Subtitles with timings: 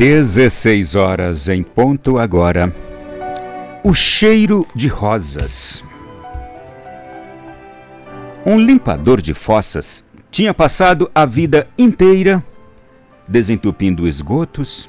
[0.00, 2.74] 16 horas em ponto agora.
[3.84, 5.84] O cheiro de rosas.
[8.46, 12.42] Um limpador de fossas tinha passado a vida inteira
[13.28, 14.88] desentupindo esgotos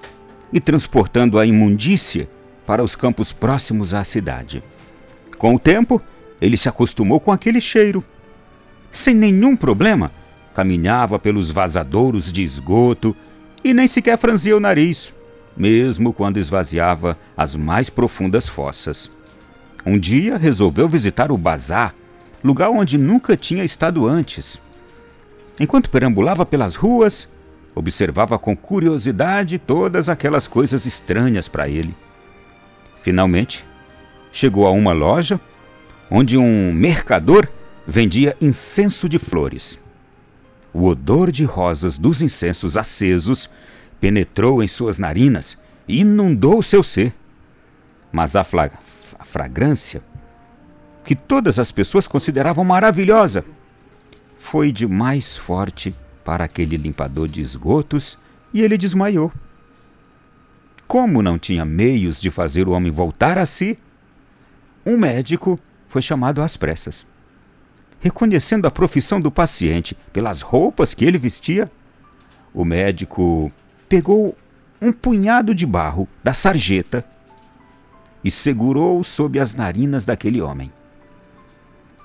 [0.54, 2.30] e transportando a imundícia
[2.66, 4.64] para os campos próximos à cidade.
[5.38, 6.02] Com o tempo,
[6.40, 8.02] ele se acostumou com aquele cheiro.
[8.94, 10.10] Sem nenhum problema,
[10.54, 13.14] caminhava pelos vazadouros de esgoto
[13.64, 15.14] e nem sequer franzia o nariz,
[15.56, 19.12] mesmo quando esvaziava as mais profundas fossas.
[19.86, 21.96] Um dia resolveu visitar o bazar,
[22.44, 24.60] lugar onde nunca tinha estado antes.
[25.60, 27.30] Enquanto perambulava pelas ruas,
[27.74, 31.96] observava com curiosidade todas aquelas coisas estranhas para ele.
[33.02, 33.66] Finalmente,
[34.32, 35.40] chegou a uma loja
[36.10, 37.48] onde um mercador
[37.88, 39.81] vendia incenso de flores.
[40.74, 43.50] O odor de rosas dos incensos acesos
[44.00, 45.58] penetrou em suas narinas
[45.88, 47.14] e inundou seu ser.
[48.12, 48.42] Mas a,
[49.20, 50.02] a fragrância,
[51.04, 53.44] que todas as pessoas consideravam maravilhosa,
[54.36, 58.18] foi de mais forte para aquele limpador de esgotos
[58.54, 59.32] e ele desmaiou.
[60.88, 63.78] Como não tinha meios de fazer o homem voltar a si,
[64.86, 67.06] um médico foi chamado às pressas
[68.02, 71.72] reconhecendo a profissão do paciente pelas roupas que ele vestia,
[72.54, 73.52] o médico
[73.88, 74.36] pegou
[74.82, 77.06] um punhado de barro da sarjeta
[78.24, 80.72] e segurou sob as narinas daquele homem.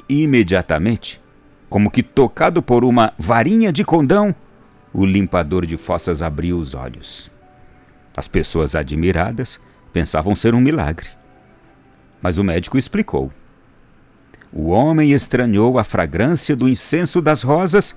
[0.08, 1.20] Imediatamente,
[1.68, 4.34] como que tocado por uma varinha de condão,
[4.92, 7.30] o limpador de fossas abriu os olhos.
[8.16, 9.58] As pessoas admiradas
[9.92, 11.08] pensavam ser um milagre.
[12.20, 13.30] Mas o médico explicou.
[14.52, 17.94] O homem estranhou a fragrância do incenso das rosas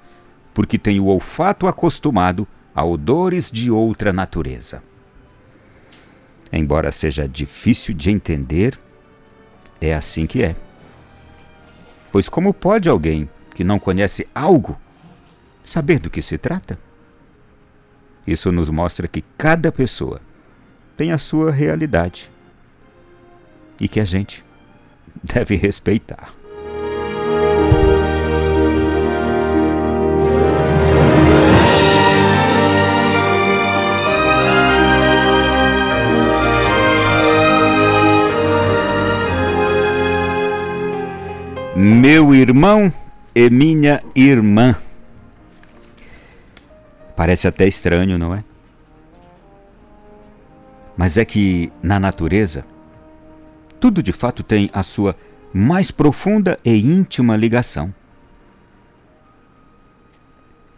[0.53, 4.83] porque tem o olfato acostumado a odores de outra natureza.
[6.51, 8.77] Embora seja difícil de entender,
[9.79, 10.55] é assim que é.
[12.11, 14.79] Pois como pode alguém que não conhece algo
[15.63, 16.79] saber do que se trata?
[18.25, 20.19] Isso nos mostra que cada pessoa
[20.97, 22.31] tem a sua realidade
[23.79, 24.43] e que a gente
[25.23, 26.33] deve respeitar.
[41.75, 42.91] Meu irmão
[43.33, 44.75] e minha irmã.
[47.15, 48.43] Parece até estranho, não é?
[50.97, 52.65] Mas é que na natureza,
[53.79, 55.15] tudo de fato tem a sua
[55.53, 57.93] mais profunda e íntima ligação.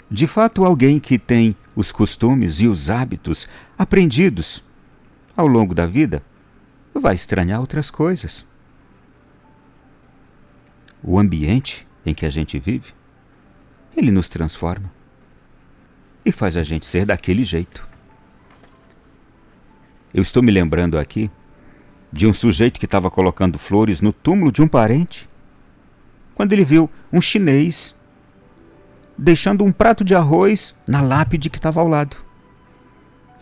[0.09, 3.47] De fato, alguém que tem os costumes e os hábitos
[3.77, 4.63] aprendidos
[5.35, 6.21] ao longo da vida
[6.93, 8.45] vai estranhar outras coisas
[11.03, 12.93] o ambiente em que a gente vive,
[13.95, 14.91] ele nos transforma
[16.23, 17.87] e faz a gente ser daquele jeito.
[20.13, 21.31] Eu estou me lembrando aqui
[22.11, 25.29] de um sujeito que estava colocando flores no túmulo de um parente,
[26.33, 27.95] quando ele viu um chinês
[29.17, 32.17] deixando um prato de arroz na lápide que estava ao lado.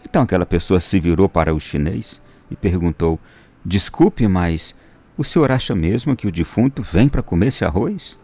[0.03, 2.21] Então aquela pessoa se virou para o chinês
[2.51, 3.19] e perguntou:
[3.63, 4.75] Desculpe, mas
[5.17, 8.17] o senhor acha mesmo que o defunto vem para comer esse arroz?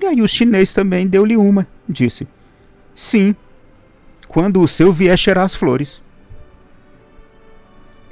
[0.00, 2.26] E aí o chinês também deu-lhe uma, disse:
[2.94, 3.34] Sim,
[4.26, 6.02] quando o seu vier cheirar as flores.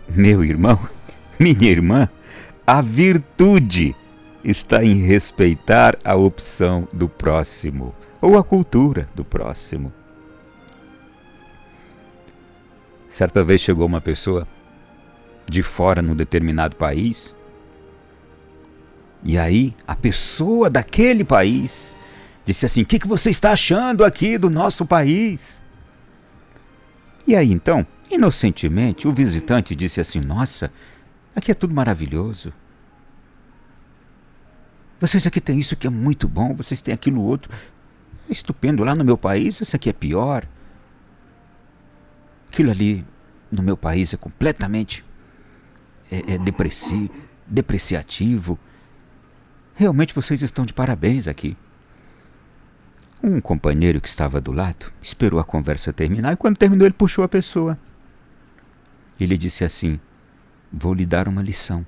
[0.09, 0.79] Meu irmão,
[1.41, 2.09] minha irmã,
[2.67, 3.95] a virtude
[4.45, 9.93] está em respeitar a opção do próximo ou a cultura do próximo.
[13.09, 14.47] Certa vez chegou uma pessoa
[15.49, 17.35] de fora num determinado país
[19.27, 21.93] e aí, a pessoa daquele país
[22.45, 25.61] disse assim: O que, que você está achando aqui do nosso país?
[27.27, 30.71] E aí, então, inocentemente, o visitante disse assim: Nossa,
[31.37, 32.53] aqui é tudo maravilhoso.
[34.99, 37.53] Vocês aqui têm isso que é muito bom, vocês têm aquilo outro.
[38.29, 38.83] É estupendo.
[38.83, 40.47] Lá no meu país, isso aqui é pior.
[42.49, 43.05] Aquilo ali
[43.51, 45.05] no meu país é completamente
[46.11, 47.11] é, é depressi,
[47.47, 48.59] depreciativo.
[49.75, 51.57] Realmente vocês estão de parabéns aqui.
[53.23, 57.25] Um companheiro que estava do lado esperou a conversa terminar e, quando terminou, ele puxou
[57.25, 57.79] a pessoa.
[59.19, 60.01] Ele disse assim:
[60.79, 61.87] Vou lhe dar uma lição.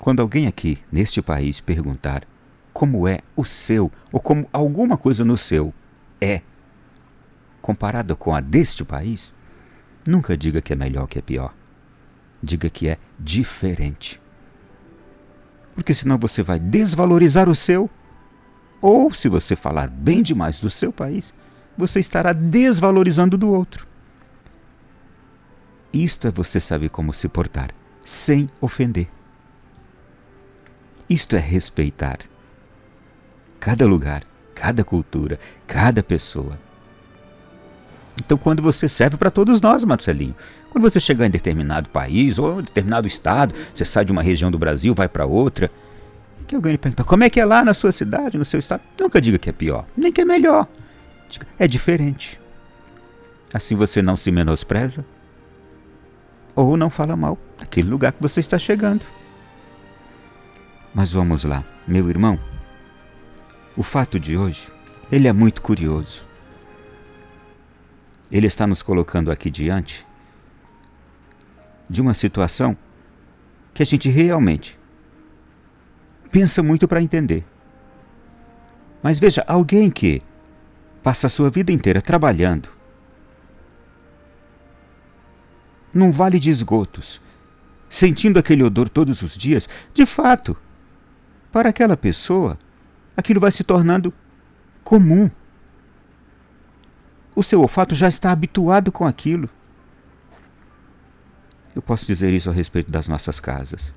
[0.00, 2.22] Quando alguém aqui, neste país, perguntar
[2.72, 5.72] como é o seu, ou como alguma coisa no seu
[6.20, 6.42] é,
[7.62, 9.32] comparada com a deste país,
[10.04, 11.54] nunca diga que é melhor que é pior.
[12.42, 14.20] Diga que é diferente.
[15.76, 17.88] Porque senão você vai desvalorizar o seu.
[18.82, 21.32] Ou, se você falar bem demais do seu país,
[21.78, 23.93] você estará desvalorizando do outro.
[25.94, 27.70] Isto é você saber como se portar,
[28.04, 29.06] sem ofender.
[31.08, 32.18] Isto é respeitar
[33.60, 34.24] cada lugar,
[34.56, 35.38] cada cultura,
[35.68, 36.58] cada pessoa.
[38.18, 40.34] Então, quando você serve para todos nós, Marcelinho,
[40.68, 44.50] quando você chegar em determinado país ou em determinado estado, você sai de uma região
[44.50, 45.70] do Brasil, vai para outra,
[46.48, 48.82] que alguém lhe pergunta como é que é lá na sua cidade, no seu estado,
[48.98, 50.66] nunca diga que é pior, nem que é melhor.
[51.28, 52.40] Diga, é diferente.
[53.52, 55.04] Assim você não se menospreza,
[56.54, 59.04] ou não fala mal daquele lugar que você está chegando.
[60.94, 62.38] Mas vamos lá, meu irmão.
[63.76, 64.68] O fato de hoje,
[65.10, 66.24] ele é muito curioso.
[68.30, 70.06] Ele está nos colocando aqui diante
[71.88, 72.76] de uma situação
[73.72, 74.78] que a gente realmente
[76.30, 77.44] pensa muito para entender.
[79.02, 80.22] Mas veja, alguém que
[81.02, 82.68] passa a sua vida inteira trabalhando,
[85.94, 87.20] num vale de esgotos,
[87.88, 90.56] sentindo aquele odor todos os dias, de fato,
[91.52, 92.58] para aquela pessoa,
[93.16, 94.12] aquilo vai se tornando
[94.82, 95.30] comum.
[97.36, 99.48] O seu olfato já está habituado com aquilo.
[101.74, 103.92] Eu posso dizer isso a respeito das nossas casas.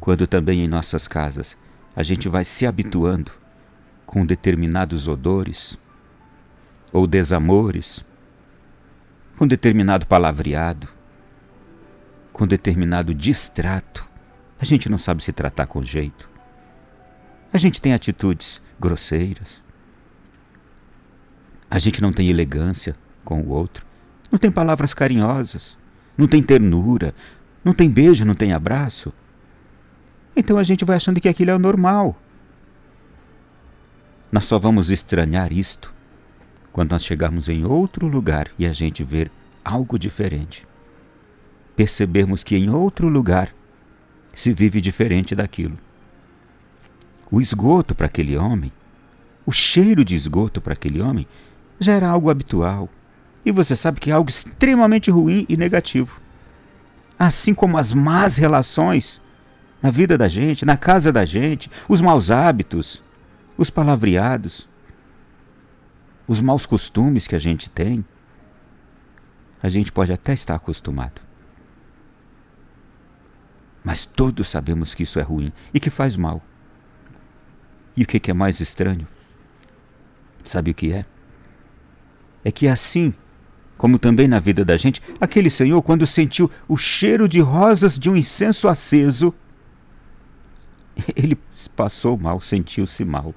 [0.00, 1.56] Quando também em nossas casas
[1.94, 3.32] a gente vai se habituando
[4.04, 5.78] com determinados odores
[6.92, 8.04] ou desamores,
[9.38, 10.88] com determinado palavreado,
[12.36, 14.06] com determinado distrato.
[14.60, 16.28] A gente não sabe se tratar com jeito.
[17.50, 19.62] A gente tem atitudes grosseiras.
[21.70, 22.94] A gente não tem elegância
[23.24, 23.86] com o outro.
[24.30, 25.78] Não tem palavras carinhosas.
[26.14, 27.14] Não tem ternura.
[27.64, 29.14] Não tem beijo, não tem abraço.
[30.36, 32.20] Então a gente vai achando que aquilo é o normal.
[34.30, 35.90] Nós só vamos estranhar isto
[36.70, 39.32] quando nós chegarmos em outro lugar e a gente ver
[39.64, 40.66] algo diferente
[41.76, 43.54] percebermos que em outro lugar
[44.34, 45.74] se vive diferente daquilo.
[47.30, 48.72] O esgoto para aquele homem,
[49.44, 51.26] o cheiro de esgoto para aquele homem,
[51.78, 52.88] já era algo habitual.
[53.44, 56.20] E você sabe que é algo extremamente ruim e negativo.
[57.18, 59.20] Assim como as más relações
[59.82, 63.02] na vida da gente, na casa da gente, os maus hábitos,
[63.56, 64.68] os palavreados,
[66.26, 68.04] os maus costumes que a gente tem,
[69.62, 71.25] a gente pode até estar acostumado.
[73.86, 76.42] Mas todos sabemos que isso é ruim e que faz mal.
[77.96, 79.06] E o que é mais estranho?
[80.42, 81.04] Sabe o que é?
[82.44, 83.14] É que assim,
[83.76, 88.10] como também na vida da gente, aquele senhor, quando sentiu o cheiro de rosas de
[88.10, 89.32] um incenso aceso,
[91.14, 91.38] ele
[91.76, 93.32] passou mal, sentiu-se mal.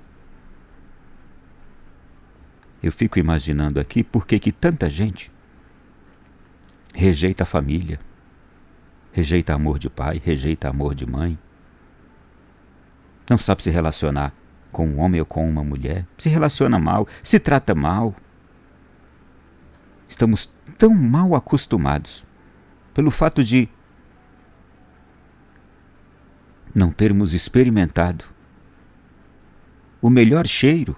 [2.82, 5.32] Eu fico imaginando aqui por que tanta gente
[6.96, 8.00] rejeita a família,
[9.12, 11.38] rejeita amor de pai, rejeita amor de mãe.
[13.30, 14.34] Não sabe se relacionar
[14.72, 18.16] com um homem ou com uma mulher, se relaciona mal, se trata mal.
[20.08, 22.26] Estamos tão mal acostumados
[22.94, 23.70] pelo fato de
[26.74, 28.26] não termos experimentado
[30.02, 30.96] o melhor cheiro,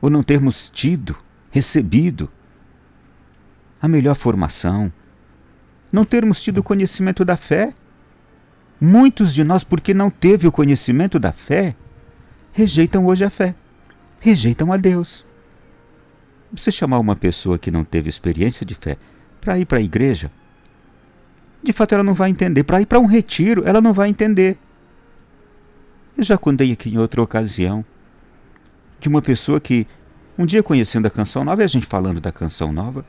[0.00, 1.16] ou não termos tido,
[1.50, 2.30] recebido
[3.80, 4.92] a melhor formação,
[5.94, 7.72] não termos tido conhecimento da fé.
[8.80, 11.76] Muitos de nós, porque não teve o conhecimento da fé,
[12.52, 13.54] rejeitam hoje a fé,
[14.18, 15.24] rejeitam a Deus.
[16.52, 18.96] Você chamar uma pessoa que não teve experiência de fé
[19.40, 20.32] para ir para a igreja,
[21.62, 22.64] de fato ela não vai entender.
[22.64, 24.58] Para ir para um retiro, ela não vai entender.
[26.18, 27.84] Eu já contei aqui em outra ocasião
[28.98, 29.86] de uma pessoa que,
[30.36, 33.06] um dia conhecendo a canção nova, e a gente falando da canção nova,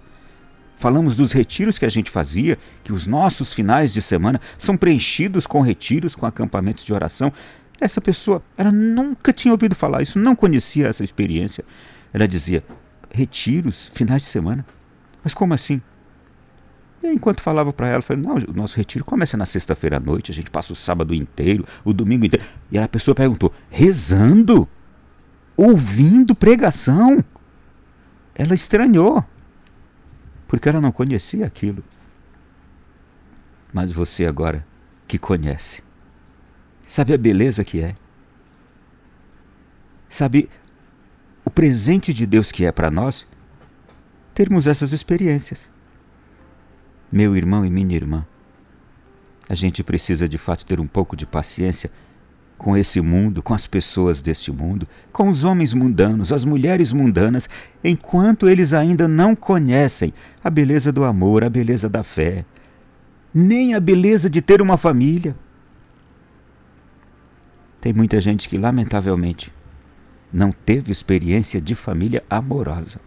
[0.76, 5.48] Falamos dos retiros que a gente fazia, que os nossos finais de semana são preenchidos
[5.48, 7.32] com retiros, com acampamentos de oração.
[7.80, 11.64] Essa pessoa, ela nunca tinha ouvido falar isso, não conhecia essa experiência.
[12.14, 12.64] Ela dizia:
[13.10, 14.66] retiros, finais de semana?
[15.24, 15.82] Mas como assim?
[17.04, 20.00] E enquanto falava para ela, eu falei: não, o nosso retiro começa na sexta-feira à
[20.00, 22.46] noite, a gente passa o sábado inteiro, o domingo inteiro.
[22.72, 24.68] E a pessoa perguntou: rezando?
[25.58, 27.24] Ouvindo pregação?
[28.34, 29.24] Ela estranhou
[30.56, 31.84] porque ela não conhecia aquilo.
[33.74, 34.66] Mas você agora
[35.06, 35.84] que conhece,
[36.88, 37.94] sabe a beleza que é?
[40.08, 40.50] Sabe
[41.44, 43.28] o presente de Deus que é para nós
[44.34, 45.70] termos essas experiências.
[47.12, 48.26] Meu irmão e minha irmã,
[49.50, 51.92] a gente precisa de fato ter um pouco de paciência
[52.58, 57.50] com esse mundo, com as pessoas deste mundo, com os homens mundanos, as mulheres mundanas,
[57.84, 62.46] enquanto eles ainda não conhecem a beleza do amor, a beleza da fé,
[63.34, 65.36] nem a beleza de ter uma família.
[67.82, 69.54] Tem muita gente que, lamentavelmente,
[70.32, 73.00] não teve experiência de família amorosa.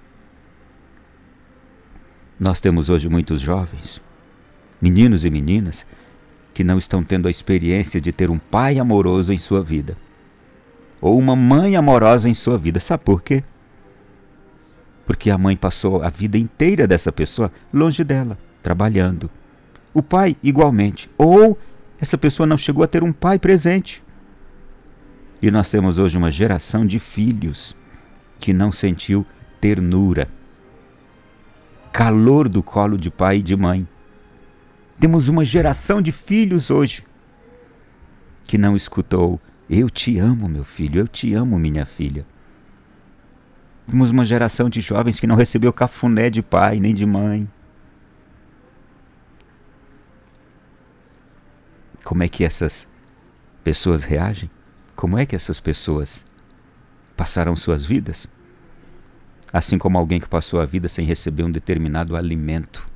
[2.39, 4.01] Nós temos hoje muitos jovens,
[4.81, 5.85] meninos e meninas,
[6.59, 9.97] que não estão tendo a experiência de ter um pai amoroso em sua vida,
[11.01, 12.81] ou uma mãe amorosa em sua vida.
[12.81, 13.45] Sabe por quê?
[15.07, 19.31] Porque a mãe passou a vida inteira dessa pessoa longe dela, trabalhando.
[19.95, 21.09] O pai, igualmente.
[21.17, 21.57] Ou
[22.01, 24.03] essa pessoa não chegou a ter um pai presente.
[25.41, 27.77] E nós temos hoje uma geração de filhos
[28.37, 29.25] que não sentiu
[29.61, 30.29] ternura,
[31.93, 33.87] calor do colo de pai e de mãe.
[34.99, 37.05] Temos uma geração de filhos hoje
[38.45, 39.41] que não escutou:
[39.71, 42.27] Eu te amo, meu filho, eu te amo, minha filha.
[43.87, 47.49] Temos uma geração de jovens que não recebeu cafuné de pai nem de mãe.
[52.05, 52.89] Como é que essas
[53.63, 54.51] pessoas reagem?
[54.97, 56.25] Como é que essas pessoas
[57.17, 58.27] passaram suas vidas?
[59.53, 62.87] Assim como alguém que passou a vida sem receber um determinado alimento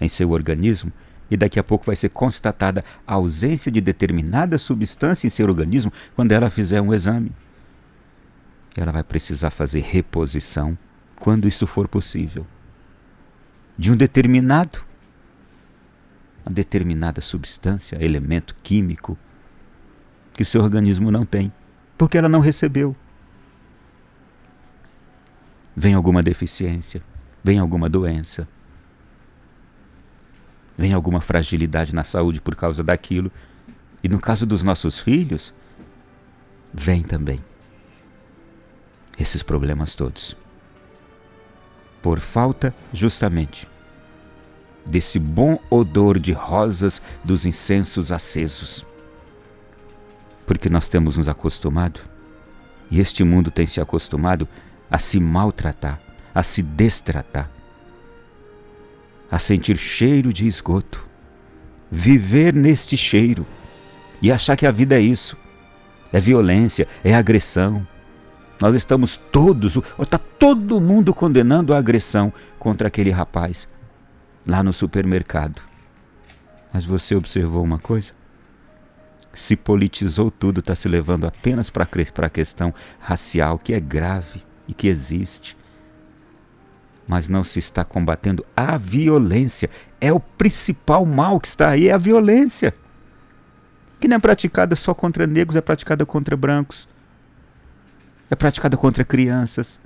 [0.00, 0.92] em seu organismo,
[1.30, 5.92] e daqui a pouco vai ser constatada a ausência de determinada substância em seu organismo
[6.14, 7.32] quando ela fizer um exame.
[8.76, 10.76] Ela vai precisar fazer reposição
[11.16, 12.46] quando isso for possível.
[13.78, 14.80] De um determinado,
[16.44, 19.16] uma determinada substância, elemento químico
[20.32, 21.52] que o seu organismo não tem,
[21.96, 22.94] porque ela não recebeu.
[25.76, 27.02] Vem alguma deficiência,
[27.42, 28.46] vem alguma doença,
[30.76, 33.30] vem alguma fragilidade na saúde por causa daquilo.
[34.02, 35.54] E no caso dos nossos filhos,
[36.72, 37.42] vem também
[39.18, 40.36] esses problemas todos.
[42.02, 43.68] Por falta, justamente,
[44.84, 48.86] desse bom odor de rosas dos incensos acesos.
[50.44, 52.00] Porque nós temos nos acostumado,
[52.90, 54.46] e este mundo tem se acostumado
[54.90, 55.98] a se maltratar,
[56.34, 57.50] a se destratar
[59.34, 61.04] a sentir cheiro de esgoto,
[61.90, 63.44] viver neste cheiro
[64.22, 65.36] e achar que a vida é isso.
[66.12, 67.84] É violência, é agressão.
[68.60, 73.68] Nós estamos todos, está todo mundo condenando a agressão contra aquele rapaz
[74.46, 75.60] lá no supermercado.
[76.72, 78.12] Mas você observou uma coisa?
[79.34, 81.88] Se politizou tudo, está se levando apenas para
[82.18, 85.56] a questão racial, que é grave e que existe
[87.06, 89.68] mas não se está combatendo a violência.
[90.00, 92.74] É o principal mal que está aí, é a violência.
[94.00, 96.88] Que não é praticada só contra negros, é praticada contra brancos.
[98.30, 99.78] É praticada contra crianças.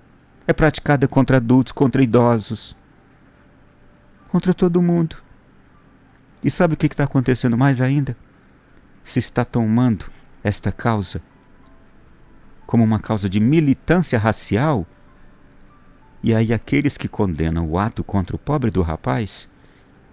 [0.47, 2.77] É praticada contra adultos, contra idosos.
[4.29, 5.17] Contra todo mundo.
[6.43, 8.17] E sabe o que está acontecendo mais ainda?
[9.05, 10.07] Se está tomando
[10.43, 11.21] esta causa
[12.67, 14.87] como uma causa de militância racial
[16.23, 19.49] e aí aqueles que condenam o ato contra o pobre do rapaz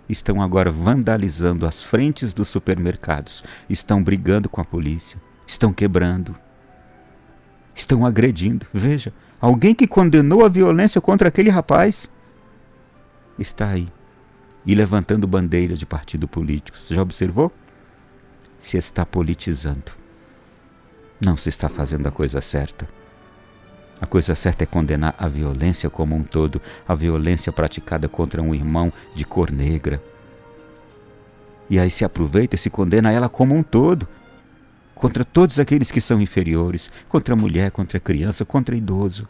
[0.08, 6.36] estão agora vandalizando as frentes dos supermercados, estão brigando com a polícia, estão quebrando,
[7.74, 8.68] estão agredindo.
[8.72, 12.10] Veja, alguém que condenou a violência contra aquele rapaz
[13.40, 13.88] está aí
[14.66, 16.78] e levantando bandeiras de partido político.
[16.78, 17.52] Você já observou?
[18.60, 19.92] Se está politizando.
[21.24, 22.88] Não se está fazendo a coisa certa.
[24.00, 28.54] A coisa certa é condenar a violência como um todo, a violência praticada contra um
[28.54, 30.02] irmão de cor negra.
[31.70, 34.08] E aí se aproveita e se condena ela como um todo,
[34.94, 39.28] contra todos aqueles que são inferiores, contra a mulher, contra a criança, contra idoso.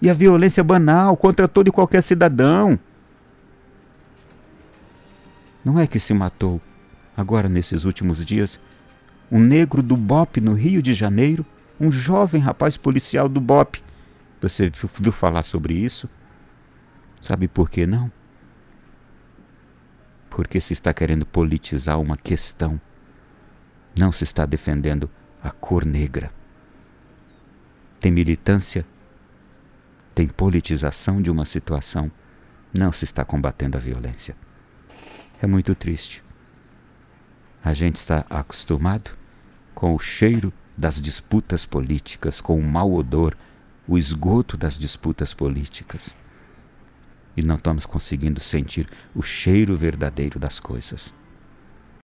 [0.00, 2.78] E a violência banal contra todo e qualquer cidadão.
[5.64, 6.60] Não é que se matou,
[7.16, 8.60] agora nesses últimos dias,
[9.30, 11.44] um negro do BOP no Rio de Janeiro
[11.78, 13.82] um jovem rapaz policial do BOP.
[14.40, 16.08] Você viu falar sobre isso?
[17.20, 18.10] Sabe por que não?
[20.30, 22.80] Porque se está querendo politizar uma questão,
[23.98, 25.10] não se está defendendo
[25.42, 26.30] a cor negra.
[27.98, 28.86] Tem militância,
[30.14, 32.10] tem politização de uma situação,
[32.72, 34.36] não se está combatendo a violência.
[35.40, 36.22] É muito triste.
[37.64, 39.10] A gente está acostumado
[39.74, 43.36] com o cheiro das disputas políticas, com o mau odor,
[43.88, 46.14] o esgoto das disputas políticas.
[47.36, 51.12] e não estamos conseguindo sentir o cheiro verdadeiro das coisas.